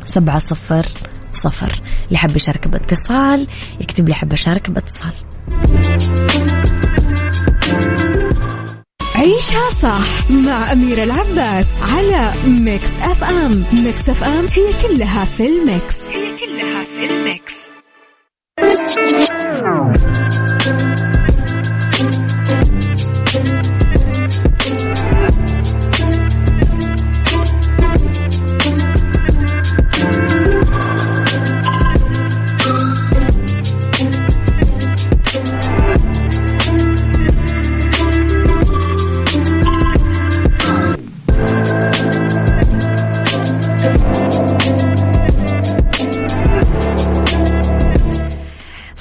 سبعة 0.04 0.38
صفر 0.38 0.86
صفر. 1.32 1.80
اللي 2.06 2.18
حب 2.18 2.36
يشارك 2.36 2.68
باتصال 2.68 3.46
يكتب 3.80 4.08
لي 4.08 4.14
حب 4.14 4.32
أشارك 4.32 4.70
باتصال. 4.70 5.12
عيشها 9.14 9.70
صح 9.82 10.30
مع 10.30 10.72
أميرة 10.72 11.04
العباس 11.04 11.66
على 11.82 12.32
Mix 12.46 12.90
FM 13.02 13.64
Mix 13.72 14.08
FM 14.08 14.46
هي 14.46 14.88
كلها 14.88 15.24
في 15.24 15.46
ال 15.46 15.56
mix. 15.56 15.94
هي 16.08 16.36
كلها 16.36 16.84
في 16.84 17.12
ال 17.14 17.25
mix. 17.25 17.69
Thank 18.60 20.34
you. 20.34 20.49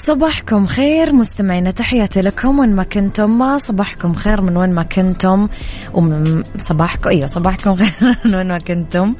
صباحكم 0.09 0.65
خير 0.65 1.13
مستمعينا 1.13 1.71
تحياتي 1.71 2.21
لكم. 2.21 2.59
وين 2.59 2.75
ما 2.75 2.83
كنتم 2.83 3.37
ما 3.39 3.57
صباحكم 3.57 4.13
خير 4.13 4.41
من 4.41 4.57
وين 4.57 4.69
ما 4.69 4.83
كنتم. 4.83 5.47
ومن 5.93 6.43
صباحكم 6.57 7.09
إيوه 7.09 7.27
صباحكم 7.27 7.75
خير 7.75 8.15
من 8.25 8.35
وين 8.35 8.47
ما 8.47 8.57
كنتم. 8.57 9.15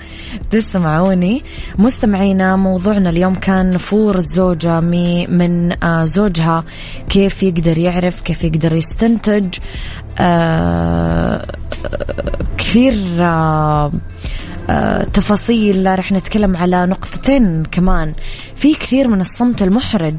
تسمعوني. 0.51 1.43
مستمعينا 1.77 2.55
موضوعنا 2.55 3.10
اليوم 3.10 3.36
كان 3.36 3.69
نفور 3.69 4.17
الزوجة 4.17 4.79
من 4.79 5.84
آه، 5.84 6.05
زوجها. 6.05 6.63
كيف 7.10 7.43
يقدر 7.43 7.77
يعرف 7.77 8.22
كيف 8.22 8.43
يقدر 8.43 8.74
يستنتج. 8.74 9.58
آه 10.19 11.46
كثير 12.58 12.96
آه 13.19 13.91
تفاصيل. 15.13 16.00
رح 16.00 16.12
نتكلم 16.12 16.58
على 16.58 16.86
نقطتين 16.86 17.65
كمان. 17.65 18.13
في 18.55 18.74
كثير 18.74 19.08
من 19.08 19.22
الصمت 19.22 19.62
المحرج. 19.62 20.17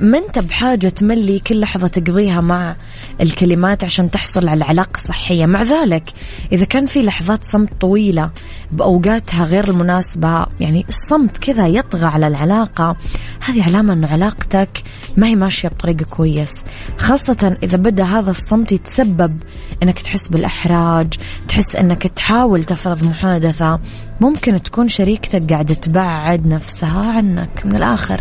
ما 0.00 0.18
أنت 0.18 0.38
بحاجة 0.38 0.88
تملي 0.88 1.38
كل 1.38 1.60
لحظة 1.60 1.88
تقضيها 1.88 2.40
مع 2.40 2.76
الكلمات 3.20 3.84
عشان 3.84 4.10
تحصل 4.10 4.48
على 4.48 4.64
علاقة 4.64 4.98
صحية 4.98 5.46
مع 5.46 5.62
ذلك 5.62 6.12
إذا 6.52 6.64
كان 6.64 6.86
في 6.86 7.02
لحظات 7.02 7.42
صمت 7.42 7.68
طويلة 7.80 8.30
بأوقاتها 8.72 9.44
غير 9.44 9.70
المناسبة 9.70 10.46
يعني 10.60 10.84
الصمت 10.88 11.36
كذا 11.36 11.66
يطغى 11.66 12.06
على 12.06 12.26
العلاقة 12.26 12.96
هذه 13.44 13.62
علامة 13.62 13.92
أنه 13.92 14.08
علاقتك 14.08 14.82
ما 15.16 15.26
هي 15.26 15.36
ماشية 15.36 15.68
بطريقة 15.68 16.04
كويس. 16.04 16.64
خاصة 16.98 17.56
إذا 17.62 17.76
بدأ 17.76 18.04
هذا 18.04 18.30
الصمت 18.30 18.72
يتسبب 18.72 19.36
أنك 19.82 19.98
تحس 20.00 20.28
بالإحراج 20.28 21.14
تحس 21.48 21.76
أنك 21.76 22.06
تحاول 22.06 22.64
تفرض 22.64 23.04
محادثة 23.04 23.80
ممكن 24.20 24.62
تكون 24.62 24.88
شريكتك 24.88 25.52
قاعدة 25.52 25.74
تبعد 25.74 26.46
نفسها 26.46 27.10
عنك 27.12 27.66
من 27.66 27.76
الآخر. 27.76 28.20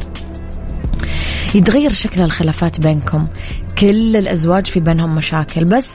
يتغير 1.56 1.94
شكل 1.94 2.22
الخلافات 2.22 2.82
بينكم. 2.82 3.28
كل 3.78 4.16
الأزواج 4.16 4.68
في 4.68 4.80
بينهم 4.80 5.16
مشاكل 5.16 5.66
بس 5.66 5.90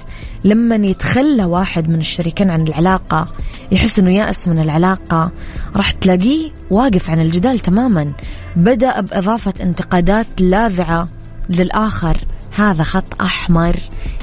لما 0.44 0.76
يتخلى 0.76 1.44
واحد 1.44 1.88
من 1.88 2.00
الشريكين 2.00 2.50
عن 2.50 2.68
العلاقة 2.68 3.28
يحس 3.72 3.98
أنه 3.98 4.10
يأس 4.10 4.48
من 4.48 4.58
العلاقة 4.58 5.32
راح 5.76 5.90
تلاقيه 5.90 6.50
واقف 6.70 7.10
عن 7.10 7.20
الجدال 7.20 7.58
تماما. 7.58 8.12
بدأ 8.56 9.00
بإضافة 9.00 9.54
انتقادات 9.60 10.26
لاذعة 10.38 11.08
للآخر. 11.48 12.16
هذا 12.56 12.82
خط 12.82 13.22
أحمر 13.22 13.76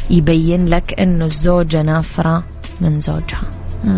يبين 0.09 0.65
لك 0.65 0.99
أنه 0.99 1.25
الزوجة 1.25 1.81
نافرة 1.81 2.43
من 2.81 2.99
زوجها. 2.99 3.43
مم. 3.83 3.97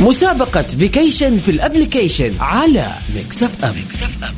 مسابقة 0.00 0.62
vacation 0.62 1.38
في 1.38 1.50
ال 1.50 1.57
application 1.57 2.32
على 2.40 2.86
Mix 3.14 3.42
FM, 3.42 3.70
FM. 3.70 4.34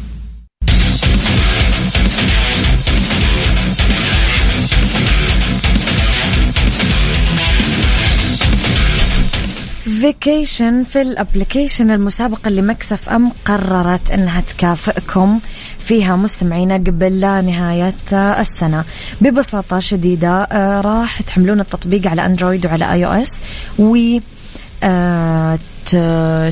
vacation 10.00 10.82
في 10.82 11.02
ال 11.02 11.10
application 11.10 11.90
المسابقة 11.90 12.48
اللي 12.48 12.62
Mix 12.62 13.08
FM 13.08 13.30
قررت 13.44 14.10
إنها 14.10 14.40
تكافئكم 14.40 15.40
فيها 15.78 16.16
مستمعينا 16.16 16.74
قبل 16.74 17.20
لا 17.20 17.40
نهاية 17.40 17.94
السنة 18.12 18.84
ببساطة 19.20 19.78
شديدة 19.78 20.42
آه، 20.42 20.80
راح 20.80 21.22
تحملون 21.22 21.60
التطبيق 21.60 22.08
على 22.08 22.26
Android 22.26 22.66
وعلى 22.66 22.92
iOS 22.92 23.40
و 23.78 24.18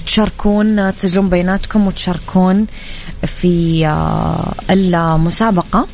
تشاركون 0.06 0.94
تسجلون 0.94 1.28
بياناتكم 1.28 1.86
وتشاركون 1.86 2.66
في 3.26 3.86
آه، 3.86 4.54
المسابقة. 4.70 5.86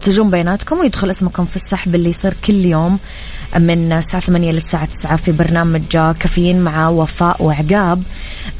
تسجلون 0.00 0.30
بياناتكم 0.30 0.78
ويدخل 0.78 1.10
اسمكم 1.10 1.44
في 1.44 1.56
السحب 1.56 1.94
اللي 1.94 2.08
يصير 2.08 2.34
كل 2.44 2.64
يوم 2.64 2.98
من 3.56 3.92
الساعة 3.92 4.22
8 4.22 4.52
للساعة 4.52 4.84
9 4.84 5.16
في 5.16 5.32
برنامج 5.32 5.82
كافيين 5.92 6.60
مع 6.60 6.88
وفاء 6.88 7.42
وعقاب. 7.42 8.02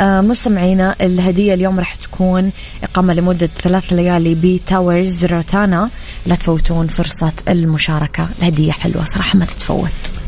آه، 0.01 0.21
مستمعينا 0.21 0.95
الهدية 1.01 1.55
اليوم 1.55 1.79
راح 1.79 1.95
تكون 1.95 2.51
إقامة 2.83 3.15
لمدة 3.15 3.51
ثلاث 3.63 3.93
ليالي 3.93 4.35
ب 4.35 4.48
Towers 4.48 5.25
Rotana. 5.25 5.91
لا 6.27 6.35
تفوتون 6.35 6.87
فرصة 6.87 7.33
المشاركة. 7.49 8.29
الهدية 8.39 8.73
حلوة 8.73 9.05
صراحة 9.05 9.39
ما 9.39 9.45
تتفوت. 9.45 10.28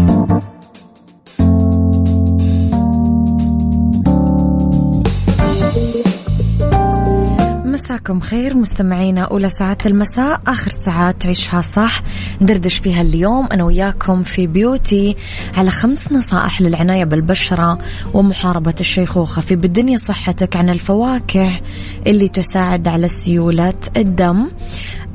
مساكم 7.91 8.19
خير 8.19 8.57
مستمعينا 8.57 9.21
أولى 9.21 9.49
ساعات 9.49 9.87
المساء 9.87 10.41
آخر 10.47 10.71
ساعات 10.71 11.21
عيشها 11.21 11.61
صح. 11.61 12.03
ندردش 12.41 12.77
فيها 12.77 13.01
اليوم 13.01 13.47
أنا 13.51 13.63
وياكم 13.63 14.23
في 14.23 14.47
beauty 14.47 15.15
على 15.57 15.69
خمس 15.69 16.11
نصائح 16.11 16.61
للعناية 16.61 17.05
بالبشرة 17.05 17.77
ومحاربة 18.13 18.73
الشيخوخة 18.79 19.41
في 19.41 19.55
بالدنيا 19.55 19.97
صحتك 19.97 20.55
عن 20.55 20.69
الفواكه 20.69 21.59
اللي 22.07 22.29
تساعد 22.29 22.87
على 22.87 23.09
سيولة 23.09 23.73
الدم. 23.97 24.47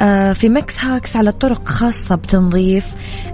آه، 0.01 0.33
في 0.33 0.49
mix 0.49 0.79
hacks 0.79 1.17
على 1.17 1.33
طرق 1.33 1.69
خاصة 1.69 2.15
بتنظيف 2.15 2.87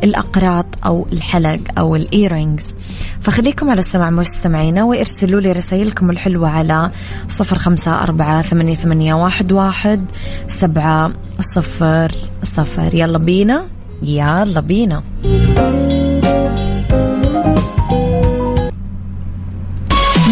الأقراط 0.04 0.66
أو 0.86 1.06
الحلق 1.12 1.60
أو 1.78 1.96
ال 1.96 2.05
earrings 2.05 2.74
فخليكم 3.22 3.70
على 3.70 3.78
السمع 3.78 4.10
مستمعينا 4.10 4.84
وارسلوا 4.84 5.40
لي 5.40 5.52
رسائلكم 5.52 6.10
الحلوة 6.10 6.48
على 6.48 6.90
صفر 7.28 7.58
خمسة 7.58 8.02
أربعة 8.02 8.42
ثمانية, 8.42 8.74
ثمانية 8.74 9.14
واحد, 9.14 9.52
واحد 9.52 10.04
سبعة 10.46 11.12
صفر 11.40 12.12
صفر. 12.42 12.94
يلا 12.94 13.18
بينا 13.18 13.66
يلا 14.02 14.60
بينا. 14.60 15.02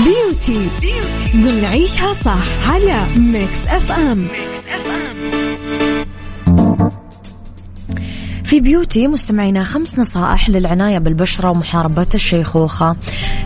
beauty 0.04 0.68
ضمن 1.36 1.64
عيشها 1.64 2.12
صح 2.12 2.70
على 2.70 3.04
Mix 3.16 3.66
F 3.68 3.92
M 3.92 4.18
mix 4.18 4.59
في 8.50 8.60
beauty 8.60 9.06
مستمعينا 9.06 9.64
خمس 9.64 9.98
نصائح 9.98 10.50
للعناية 10.50 10.98
بالبشرة 10.98 11.50
ومحاربة 11.50 12.06
الشيخوخة. 12.14 12.96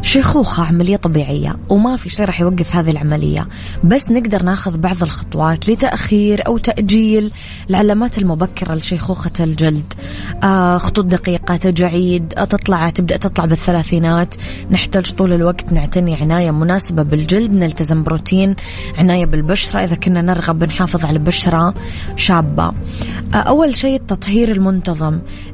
شيخوخة 0.03 0.64
عملية 0.64 0.97
طبيعية 0.97 1.57
وما 1.69 1.97
في 1.97 2.09
شيء 2.09 2.27
راح 2.27 2.40
يوقف 2.40 2.77
هذه 2.77 2.90
العملية. 2.90 3.49
بس 3.85 4.11
نقدر 4.11 4.43
ناخذ 4.43 4.79
بعض 4.79 5.03
الخطوات 5.03 5.69
لتأخير 5.69 6.47
أو 6.47 6.59
تأجيل 6.59 7.31
العلامات 7.71 8.19
المبكرة 8.19 8.75
لشيخوخة 8.75 9.31
الجلد. 9.40 9.93
آه 10.43 10.79
خطوط 10.79 11.05
دقيقة 11.05 11.57
تجاعيد 11.57 12.35
آه 12.38 12.45
تطلع 12.45 12.90
تبدأ 12.90 13.17
تطلع 13.17 13.45
بالثلاثينات. 13.45 14.35
نحتاج 14.71 15.12
طول 15.12 15.33
الوقت 15.33 15.73
نعتني 15.73 16.14
عناية 16.14 16.51
مناسبة 16.51 17.03
بالجلد 17.03 17.53
نلتزم 17.53 18.03
بروتين 18.03 18.57
عناية 18.99 19.27
بالبشرة. 19.27 19.85
إذا 19.85 19.95
كنا 19.95 20.23
نرغب 20.23 20.64
نحافظ 20.64 21.05
على 21.05 21.19
بشرة 21.19 21.75
شابة. 22.17 22.73
آه 23.35 23.37
أول 23.37 23.77
شيء 23.77 23.97
التطهير 23.97 24.51
المنتظم. 24.51 24.93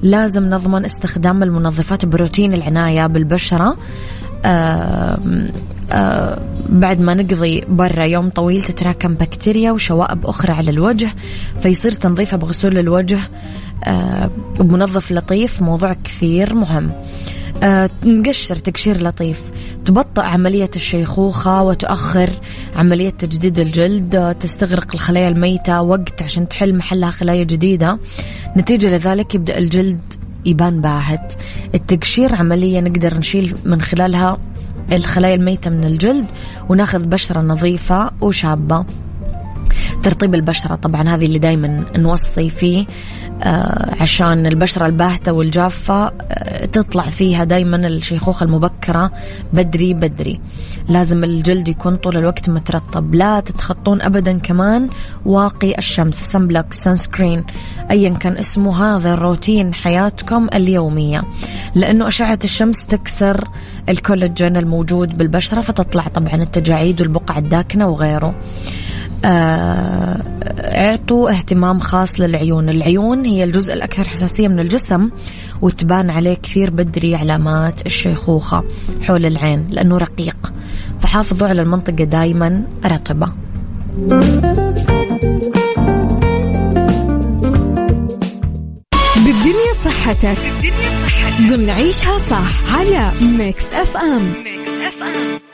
لازم 0.03 0.44
نضمن 0.55 0.85
استخدام 0.85 1.42
المنظفات 1.42 2.05
بروتين 2.05 2.55
العناية 2.55 3.07
بالبشرة. 3.07 3.76
بعد 6.68 7.00
ما 7.00 7.14
نقضي 7.14 7.64
برا 7.68 8.05
يوم 8.05 8.29
طويل 8.29 8.62
تتراكم 8.62 9.14
بكتيريا 9.14 9.72
وشوائب 9.72 10.26
أخرى 10.26 10.53
على 10.53 10.70
الوجه 10.70 11.14
فيصير 11.61 11.92
تنظيفها 11.92 12.37
بغسول 12.37 12.79
الوجه 12.79 13.20
بمنظف 14.59 15.12
لطيف 15.12 15.62
موضوع 15.62 15.92
كثير 16.05 16.55
مهم. 16.55 16.90
آه 17.62 17.90
نقشر 18.05 18.57
تقشير 18.57 19.03
لطيف. 19.03 19.40
تبطئ 19.85 20.22
عملية 20.22 20.70
الشيخوخة 20.76 21.62
وتؤخر 21.62 22.31
عملية 22.76 23.11
تجديد 23.11 23.59
الجلد 23.59 24.37
تستغرق 24.40 24.87
الخلايا 24.94 25.29
الميتة 25.29 25.83
وقت 25.83 26.22
عشان 26.22 26.48
تحل 26.48 26.76
محلها 26.76 27.11
خلايا 27.11 27.44
جديدة. 27.44 27.98
نتيجة 28.57 28.88
لذلك 28.88 29.35
يبدأ 29.35 29.59
الجلد 29.59 30.00
يبان 30.46 30.81
باهت. 30.81 31.35
التقشير 31.74 32.35
عملية 32.35 32.81
نقدر 32.81 33.18
نشيل 33.18 33.55
من 33.64 33.83
خلالها 33.83 34.38
الخلايا 34.92 35.35
الميتة 35.35 35.70
من 35.70 35.85
الجلد 35.85 36.26
وناخذ 36.68 37.07
بشرة 37.07 37.40
نظيفة 37.40 38.11
وشابة. 38.20 38.85
ترطيب 40.03 40.35
البشرة 40.35 40.74
طبعا 40.74 41.09
هذه 41.09 41.24
اللي 41.24 41.38
دايما 41.38 41.85
نوصي 41.96 42.50
فيه 42.50 42.87
عشان 44.00 44.46
البشرة 44.46 44.87
الباهتة 44.87 45.33
والجافة 45.33 46.07
آه 46.07 46.64
تطلع 46.66 47.03
فيها 47.03 47.44
دايما 47.44 47.76
الشيخوخة 47.76 48.44
المبكرة 48.44 49.12
بدري 49.53 49.94
بدري. 49.94 50.40
لازم 50.88 51.24
الجلد 51.24 51.68
يكون 51.68 51.96
طول 51.96 52.16
الوقت 52.16 52.50
مترطب 52.50 53.14
لا 53.14 53.40
تتخطون 53.40 54.03
أبدا 54.03 54.38
كمان 54.38 54.88
واقي 55.24 55.79
الشمس 55.79 56.14
sunblock 56.14 56.73
sunscreen 56.73 57.45
أيا 57.90 58.11
كان 58.11 58.38
اسمه. 58.38 58.96
هذا 58.96 59.14
الروتين 59.14 59.74
حياتكم 59.74 60.48
اليومية. 60.55 61.22
لأنه 61.74 62.09
أشعة 62.09 62.38
الشمس 62.44 62.87
تكسر 62.87 63.48
الكولاجين 63.88 64.57
الموجود 64.57 65.18
بالبشرة 65.18 65.61
فتطلع 65.61 66.09
طبعا 66.09 66.35
التجاعيد 66.35 67.00
والبقع 67.00 67.38
الداكنة 67.38 67.88
وغيره. 67.88 68.26
آه، 68.29 68.35
اعطوا 69.25 71.31
اهتمام 71.31 71.81
خاص 71.81 72.21
للعيون. 72.21 72.69
العيون 72.69 73.25
هي 73.25 73.45
الجزء 73.45 73.75
الأكثر 73.75 74.09
حساسية 74.09 74.49
من 74.49 74.61
الجسم 74.61 75.11
وتبان 75.63 76.11
عليه 76.11 76.35
كثير 76.35 76.71
بدري 76.71 77.15
علامات 77.15 77.87
الشيخوخة 77.87 78.65
حول 79.03 79.27
العين 79.27 79.67
لأنه 79.71 79.99
رقيق. 79.99 80.53
فحافظوا 81.01 81.49
على 81.49 81.63
المنطقة 81.63 82.05
دايما 82.05 82.63
رطبة. 82.87 83.33
بالدنيا 89.17 89.73
صحتك. 89.85 90.39
بالدنيا 90.49 90.91
صحتك. 91.05 91.41
ضمن 91.41 91.71
عيشها 91.71 92.19
صح 92.19 92.75
على 92.75 93.11
Mix 93.38 93.64
FM. 93.73 94.33
Mix 94.45 94.71
FM. 94.71 95.50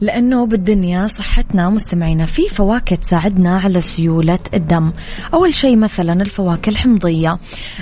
لأنه 0.00 0.46
بالدنيا 0.46 1.06
صحتنا 1.06 1.70
مستمعينا 1.70 2.26
في 2.26 2.48
فواكه 2.48 2.96
تساعدنا 2.96 3.58
على 3.58 3.80
سيولة 3.80 4.38
الدم. 4.54 4.92
أول 5.34 5.54
شيء 5.54 5.76
مثلا 5.76 6.22
الفواكه 6.22 6.70
الحمضية 6.70 7.38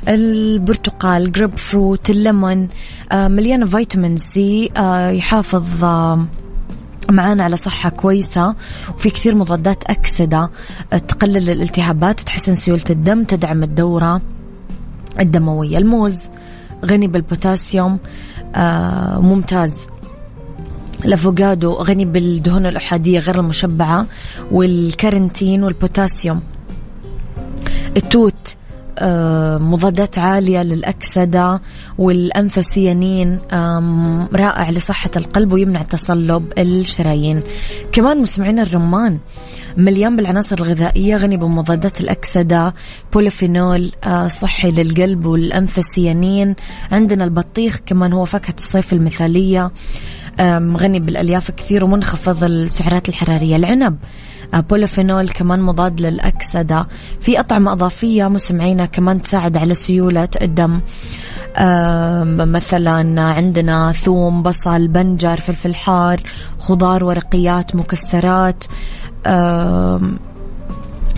البرتقال 0.08 1.32
جريب 1.32 1.58
فروت 1.58 2.10
الليمون 2.10 2.68
آه، 3.12 3.28
مليانة 3.28 3.66
فيتامين 3.66 4.16
C 4.16 4.70
آه، 4.76 5.10
يحافظ 5.10 5.84
آه، 5.84 6.26
معانا 7.10 7.44
على 7.44 7.56
صحة 7.56 7.90
كويسة. 7.90 8.54
وفي 8.94 9.10
كثير 9.10 9.34
مضادات 9.34 9.84
أكسدة 9.84 10.50
تقلل 10.90 11.50
الالتهابات 11.50 12.20
تحسن 12.20 12.54
سيولة 12.54 12.84
الدم 12.90 13.24
تدعم 13.24 13.62
الدورة 13.62 14.22
الدموية. 15.20 15.78
الموز 15.78 16.18
غني 16.84 17.06
بالبوتاسيوم 17.06 17.98
آه 18.54 19.20
ممتاز. 19.20 19.88
الأفوكادو 21.08 21.72
غني 21.72 22.04
بالدهون 22.04 22.66
الأحادية 22.66 23.18
غير 23.18 23.40
المشبعة 23.40 24.06
والكاروتين 24.50 25.64
والبوتاسيوم. 25.64 26.40
التوت 27.96 28.54
آه، 29.00 29.58
مضادات 29.58 30.18
عالية 30.18 30.62
للأكسدة 30.62 31.60
والأنثوسيانين 31.98 33.38
رائع 34.34 34.70
لصحة 34.70 35.10
القلب 35.16 35.52
ويمنع 35.52 35.82
تصلب 35.82 36.52
الشرايين. 36.58 37.42
كمان 37.92 38.22
مسمعين 38.22 38.58
الرمان 38.58 39.18
مليان 39.76 40.16
بالعناصر 40.16 40.56
الغذائية 40.56 41.16
غني 41.16 41.36
بمضادات 41.36 42.00
الأكسدة 42.00 42.74
بوليفينول 43.12 43.92
آه، 44.04 44.28
صحي 44.28 44.70
للقلب 44.70 45.26
والأنثوسيانين 45.26 46.54
عندنا 46.92 47.24
البطيخ 47.24 47.80
كمان 47.86 48.12
هو 48.12 48.24
فاكهة 48.24 48.54
الصيف 48.58 48.92
المثالية. 48.92 49.70
غني 50.76 51.00
بالألياف 51.00 51.50
كثير 51.50 51.84
ومنخفض 51.84 52.44
السعرات 52.44 53.08
الحرارية. 53.08 53.56
العنب 53.56 53.96
بوليفينول 54.54 55.28
كمان 55.28 55.60
مضاد 55.60 56.00
للأكسدة. 56.00 56.86
في 57.20 57.40
أطعمة 57.40 57.72
إضافية 57.72 58.28
مسمعينا 58.28 58.86
كمان 58.86 59.22
تساعد 59.22 59.56
على 59.56 59.74
سيولة 59.74 60.28
الدم. 60.42 60.80
مثلا 62.54 63.22
عندنا 63.22 63.92
ثوم 63.92 64.42
بصل 64.42 64.88
بنجر 64.88 65.36
فلفل 65.40 65.74
حار 65.74 66.20
خضار 66.58 67.04
ورقيات 67.04 67.76
مكسرات. 67.76 68.64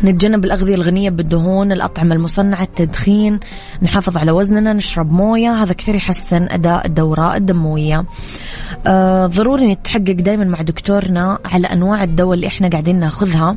نتجنب 0.04 0.44
الأغذية 0.44 0.74
الغنية 0.74 1.10
بالدهون 1.10 1.72
الأطعمة 1.72 2.14
المصنعة 2.14 2.62
التدخين 2.62 3.40
نحافظ 3.82 4.16
على 4.16 4.30
وزننا 4.30 4.72
نشرب 4.72 5.12
موية 5.12 5.52
هذا 5.62 5.72
كثير 5.72 5.94
يحسن 5.94 6.48
أداء 6.50 6.86
الدورة 6.86 7.36
الدموية. 7.36 8.04
آه 8.86 9.26
ضروري 9.26 9.72
نتحقق 9.72 10.12
دائما 10.12 10.44
مع 10.44 10.62
دكتورنا 10.62 11.38
على 11.44 11.66
أنواع 11.66 12.04
الدواء 12.04 12.34
اللي 12.34 12.46
إحنا 12.46 12.68
قاعدين 12.68 13.00
ناخذها 13.00 13.56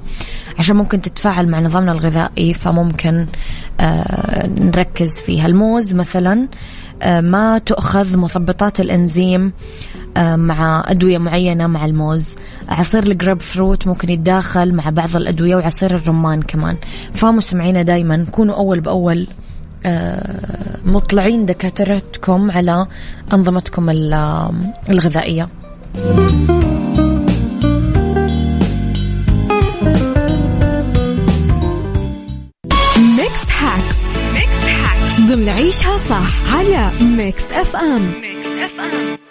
عشان 0.59 0.75
ممكن 0.75 1.01
تتفاعل 1.01 1.47
مع 1.47 1.59
نظامنا 1.59 1.91
الغذائي 1.91 2.53
فممكن 2.53 3.25
آه 3.79 4.47
نركز 4.47 5.21
فيها 5.21 5.45
الموز 5.47 5.93
مثلا. 5.93 6.47
آه 7.01 7.21
ما 7.21 7.57
تؤخذ 7.57 8.17
مثبطات 8.17 8.79
الإنزيم 8.79 9.51
آه 10.17 10.35
مع 10.35 10.83
أدوية 10.87 11.17
معينة 11.17 11.67
مع 11.67 11.85
الموز. 11.85 12.25
عصير 12.69 13.03
الجراب 13.03 13.41
فروت 13.41 13.87
ممكن 13.87 14.09
يتداخل 14.09 14.73
مع 14.73 14.89
بعض 14.89 15.15
الأدوية 15.15 15.55
وعصير 15.55 15.95
الرمان 15.95 16.41
كمان. 16.41 16.77
فمستمعينا 17.13 17.81
دايما 17.81 18.25
كونوا 18.31 18.55
أول 18.55 18.79
بأول 18.79 19.27
آه، 19.85 20.77
مطلعين 20.85 21.45
دكاترتكم 21.45 22.51
على 22.51 22.87
أنظمتكم 23.33 23.89
الغذائية. 24.89 25.49
Mix 32.97 33.51
Hacks 33.59 34.03
ضمن 35.27 35.49
عيشها 35.49 35.97
صح 35.97 36.55
على 36.55 36.89
Mix 37.01 37.43
FM 37.51 38.13
Mix 38.21 38.47
FM 38.47 39.22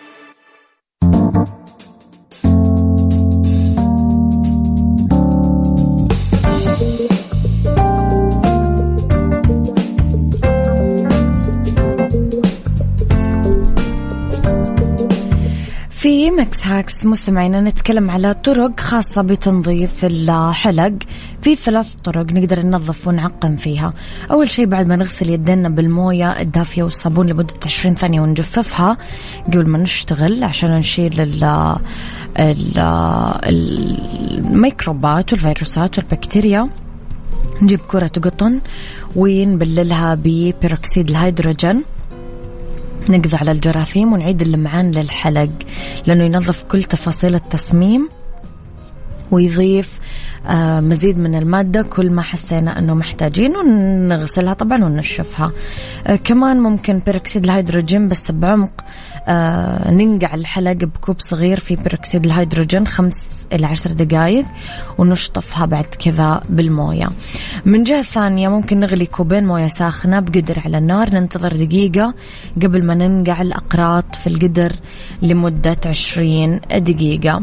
في 16.23 16.31
Mix 16.31 16.67
Hacks 16.67 16.93
مستمعينا 17.05 17.61
نتكلم 17.61 18.11
على 18.11 18.35
طرق 18.35 18.81
خاصة 18.81 19.23
بتنظيف 19.23 20.05
الحلق. 20.05 20.93
في 21.43 21.55
ثلاث 21.55 21.95
طرق 21.95 22.27
نقدر 22.33 22.63
ننظف 22.63 23.09
ونعقم 23.09 23.57
فيها. 23.57 23.95
أول 24.31 24.49
شيء 24.49 24.67
بعد 24.67 24.89
ما 24.89 24.97
نغسل 24.97 25.31
يدنا 25.31 25.69
بالموية 25.69 26.41
الدافية 26.41 26.83
والصابون 26.83 27.27
لمدة 27.27 27.55
20 27.65 27.95
ثانية 27.95 28.21
ونجففها 28.21 28.97
قبل 29.47 29.69
ما 29.69 29.79
نشتغل 29.79 30.45
عشان 30.45 30.71
نشيل 30.71 31.21
ال 31.21 31.77
الميكروبات 34.39 35.33
والفيروسات 35.33 35.99
والبكتيريا. 35.99 36.69
نجيب 37.63 37.81
كرة 37.81 38.13
قطن 38.25 38.61
ونبللها 39.17 40.15
ببيروكسيد 40.15 41.11
الهيدروجين. 41.11 41.85
نقضي 43.11 43.37
على 43.37 43.51
الجراثيم 43.51 44.13
ونعيد 44.13 44.43
اللمعان 44.43 44.91
للحلق 44.91 45.51
لأنه 46.07 46.25
ينظف 46.25 46.63
كل 46.63 46.83
تفاصيل 46.83 47.35
التصميم 47.35 48.09
ويضيف 49.31 50.01
آه، 50.47 50.81
مزيد 50.81 51.19
من 51.19 51.35
المادة 51.35 51.83
كل 51.83 52.11
ما 52.11 52.23
حسينا 52.23 52.79
أنه 52.79 52.95
محتاجين 52.95 53.57
ونغسلها 53.57 54.53
طبعا 54.53 54.85
وننشفها 54.85 55.53
آه، 56.07 56.17
كمان 56.17 56.61
ممكن 56.61 56.99
بيروكسيد 56.99 57.45
الهيدروجين 57.45 58.09
بس 58.09 58.31
بعمق 58.31 58.85
ننقع 59.91 60.35
الحلق 60.35 60.73
بكوب 60.73 61.17
صغير 61.19 61.61
في 61.61 61.77
بيروكسيد 61.77 62.25
الهيدروجين 62.25 62.87
خمس 62.87 63.47
إلى 63.53 63.67
عشر 63.67 63.93
دقائق 63.93 64.45
ونشطفها 64.99 65.67
بعد 65.67 65.85
كذا 65.85 66.43
بالموية. 66.49 67.09
من 67.65 67.85
جهة 67.85 68.03
ثانية 68.03 68.49
ممكن 68.49 68.81
نغلي 68.81 69.07
كوبين 69.07 69.47
موية 69.47 69.69
ساخنة 69.69 70.21
بقدر 70.21 70.63
على 70.65 70.79
النار 70.79 71.11
ننتظر 71.11 71.53
دقيقة 71.57 72.15
قبل 72.63 72.85
ما 72.85 72.95
ننقع 72.95 73.43
الأقراط 73.43 74.15
في 74.15 74.27
القدر 74.27 74.73
لمدة 75.23 75.77
عشرين 75.87 76.61
دقيقة. 76.71 77.43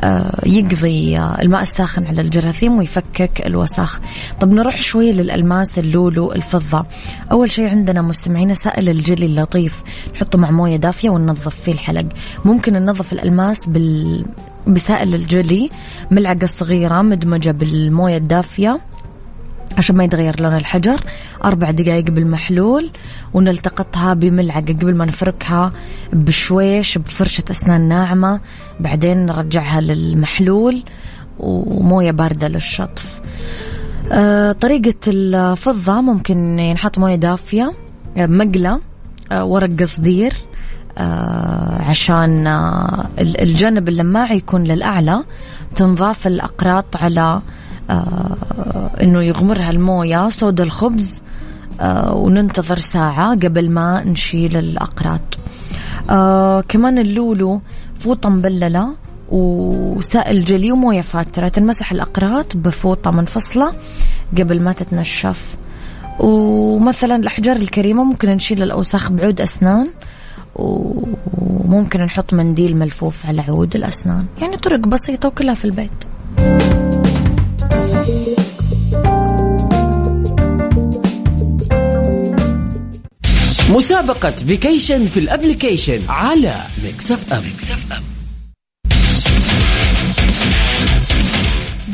آه 0.00 0.40
يقضي 0.46 1.18
الماء 1.18 1.62
الساخن 1.62 2.06
على 2.06 2.20
الجراثيم 2.20 2.78
ويفكك 2.78 3.46
الوسخ 3.46 4.00
طب 4.40 4.52
نروح 4.52 4.80
شوي 4.80 5.12
للألماس 5.12 5.78
اللولو 5.78 6.32
الفضة. 6.32 6.86
أول 7.32 7.50
شيء 7.50 7.68
عندنا 7.68 8.02
مستمعين 8.02 8.54
سائل 8.54 8.88
الجلي 8.88 9.26
اللطيف. 9.26 9.82
نحطه 10.14 10.38
مع 10.38 10.50
موية 10.50 10.76
دافية. 10.76 11.05
وننظف 11.08 11.60
فيه 11.60 11.72
الحلق. 11.72 12.06
ممكن 12.44 12.72
ننظف 12.72 13.12
الألماس 13.12 13.68
بال 13.68 14.24
بسائل 14.66 15.14
الجلي 15.14 15.70
ملعقة 16.10 16.46
صغيرة 16.46 17.02
مدمجة 17.02 17.50
بالموية 17.50 18.16
الدافية 18.16 18.80
عشان 19.78 19.96
ما 19.96 20.04
يتغير 20.04 20.40
لون 20.40 20.56
الحجر 20.56 21.00
أربع 21.44 21.70
دقائق 21.70 22.04
بالمحلول 22.04 22.90
ونلتقطها 23.34 24.14
بملعقة 24.14 24.72
قبل 24.72 24.94
ما 24.96 25.04
نفركها 25.04 25.72
بشويش 26.12 26.98
بفرشة 26.98 27.44
أسنان 27.50 27.80
ناعمة 27.88 28.40
بعدين 28.80 29.26
نرجعها 29.26 29.80
للمحلول 29.80 30.82
وموية 31.38 32.10
باردة 32.10 32.48
للشطف. 32.48 33.20
آه 34.12 34.52
طريقة 34.52 34.94
الفضة 35.06 36.00
ممكن 36.00 36.58
ينحط 36.58 36.98
موية 36.98 37.16
دافية 37.16 37.72
مقلة 38.16 38.80
آه 39.32 39.44
ورق 39.44 39.70
قصدير 39.80 40.32
عشان 41.80 42.46
آه 42.46 43.06
الجانب 43.18 43.88
اللماع 43.88 44.32
يكون 44.32 44.64
للأعلى 44.64 45.24
تنضاف 45.76 46.26
الأقراط 46.26 46.96
على 46.96 47.40
آه 47.90 48.90
إنه 49.02 49.22
يغمرها 49.22 49.70
المويه 49.70 50.28
صودا 50.28 50.64
الخبز 50.64 51.08
آه 51.80 52.14
وننتظر 52.14 52.76
ساعة 52.78 53.30
قبل 53.30 53.70
ما 53.70 54.04
نشيل 54.04 54.56
الأقراط. 54.56 55.38
آه 56.10 56.60
كمان 56.60 56.98
اللولو 56.98 57.60
فوطة 57.98 58.28
مبللة 58.28 58.88
وسائل 59.28 60.44
جلي 60.44 60.72
وموية 60.72 61.00
فاترة 61.00 61.48
تنمسح 61.48 61.92
الأقراط 61.92 62.56
بفوطة 62.56 63.10
منفصلة 63.10 63.72
قبل 64.38 64.60
ما 64.60 64.72
تتنشف. 64.72 65.56
ومثلا 66.20 67.16
الأحجار 67.16 67.56
الكريمة 67.56 68.04
ممكن 68.04 68.28
نشيل 68.30 68.62
الأوساخ 68.62 69.12
بعود 69.12 69.40
أسنان. 69.40 69.88
وممكن 70.58 72.00
نحط 72.00 72.34
منديل 72.34 72.76
ملفوف 72.76 73.26
على 73.26 73.42
عود 73.42 73.76
الأسنان 73.76 74.26
يعني 74.42 74.56
طرق 74.56 74.80
بسيطة 74.80 75.28
وكلها 75.28 75.54
في 75.54 75.64
البيت 75.64 76.04
مسابقة 83.70 84.30
Vacation 84.30 85.06
في 85.06 85.20
ال 85.20 85.27
Application 85.27 86.00
على 86.08 86.56
Mix 86.84 87.12
FM, 87.12 87.42
Mix 87.42 87.70
FM. 87.70 88.15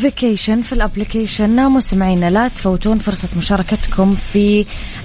Vacation 0.02 0.62
في 0.62 0.72
ال 0.72 0.80
Application 0.80 1.70
مستمعينا 1.70 2.30
لا 2.30 2.48
تفوتون 2.48 2.98
فرصة 2.98 3.28
مشاركتكم 3.36 4.14
في 4.14 4.64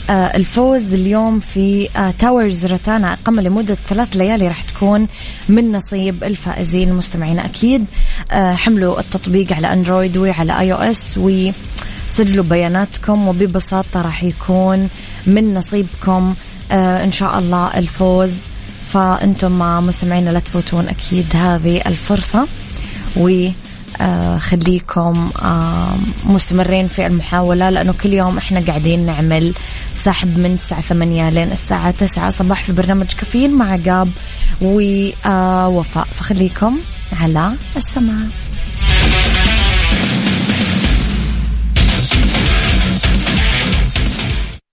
آه، 0.10 0.14
الفوز 0.14 0.94
اليوم 0.94 1.40
في 1.40 1.90
آه، 1.96 2.14
Towers 2.20 2.66
Rotana 2.66 3.14
إقامة 3.14 3.42
لمدة 3.42 3.78
ثلاث 3.90 4.16
ليالي 4.16 4.48
راح 4.48 4.62
تكون 4.62 5.08
من 5.50 5.72
نصيب 5.72 6.24
الفائزين. 6.24 6.94
مستمعينا 6.94 7.46
أكيد 7.46 7.86
آه، 8.32 8.54
حملوا 8.54 9.00
التطبيق 9.00 9.54
على 9.54 9.74
Android 9.74 10.18
وعلى 10.18 10.60
iOS 10.60 11.18
وسجلوا 11.18 12.46
بياناتكم 12.46 13.28
وببساطة 13.28 14.02
راح 14.02 14.24
يكون 14.24 14.90
من 15.28 15.54
نصيبكم 15.54 16.36
إن 16.72 17.12
شاء 17.12 17.40
الله 17.40 17.68
الفوز. 17.68 18.34
فأنتم 18.94 19.60
مستمعينا 19.60 20.30
لا 20.30 20.40
تفوتون 20.40 20.88
أكيد 20.88 21.26
هذه 21.36 21.82
الفرصة. 21.86 22.48
و 23.18 23.30
آه 23.30 23.67
خليكم 24.40 25.30
آه 25.42 25.96
مستمرين 26.26 26.88
في 26.88 27.06
المحاولة 27.06 27.70
لأنه 27.70 27.94
كل 28.04 28.14
يوم 28.14 28.38
إحنا 28.38 28.60
قاعدين 28.60 29.06
نعمل 29.06 29.54
سحب 29.94 30.40
من 30.40 30.54
الساعة 30.54 30.82
ثمانية 30.82 31.30
لين 31.30 31.52
الساعة 31.52 31.92
تسعة 31.92 32.30
صباح 32.30 32.64
في 32.64 32.72
برنامج 32.72 33.06
كافيين 33.06 33.56
مع 33.58 33.76
قاب 33.76 34.10
ووفاء 34.62 36.08
فخليكم 36.20 36.78
على 37.22 37.52
السماع. 37.78 38.26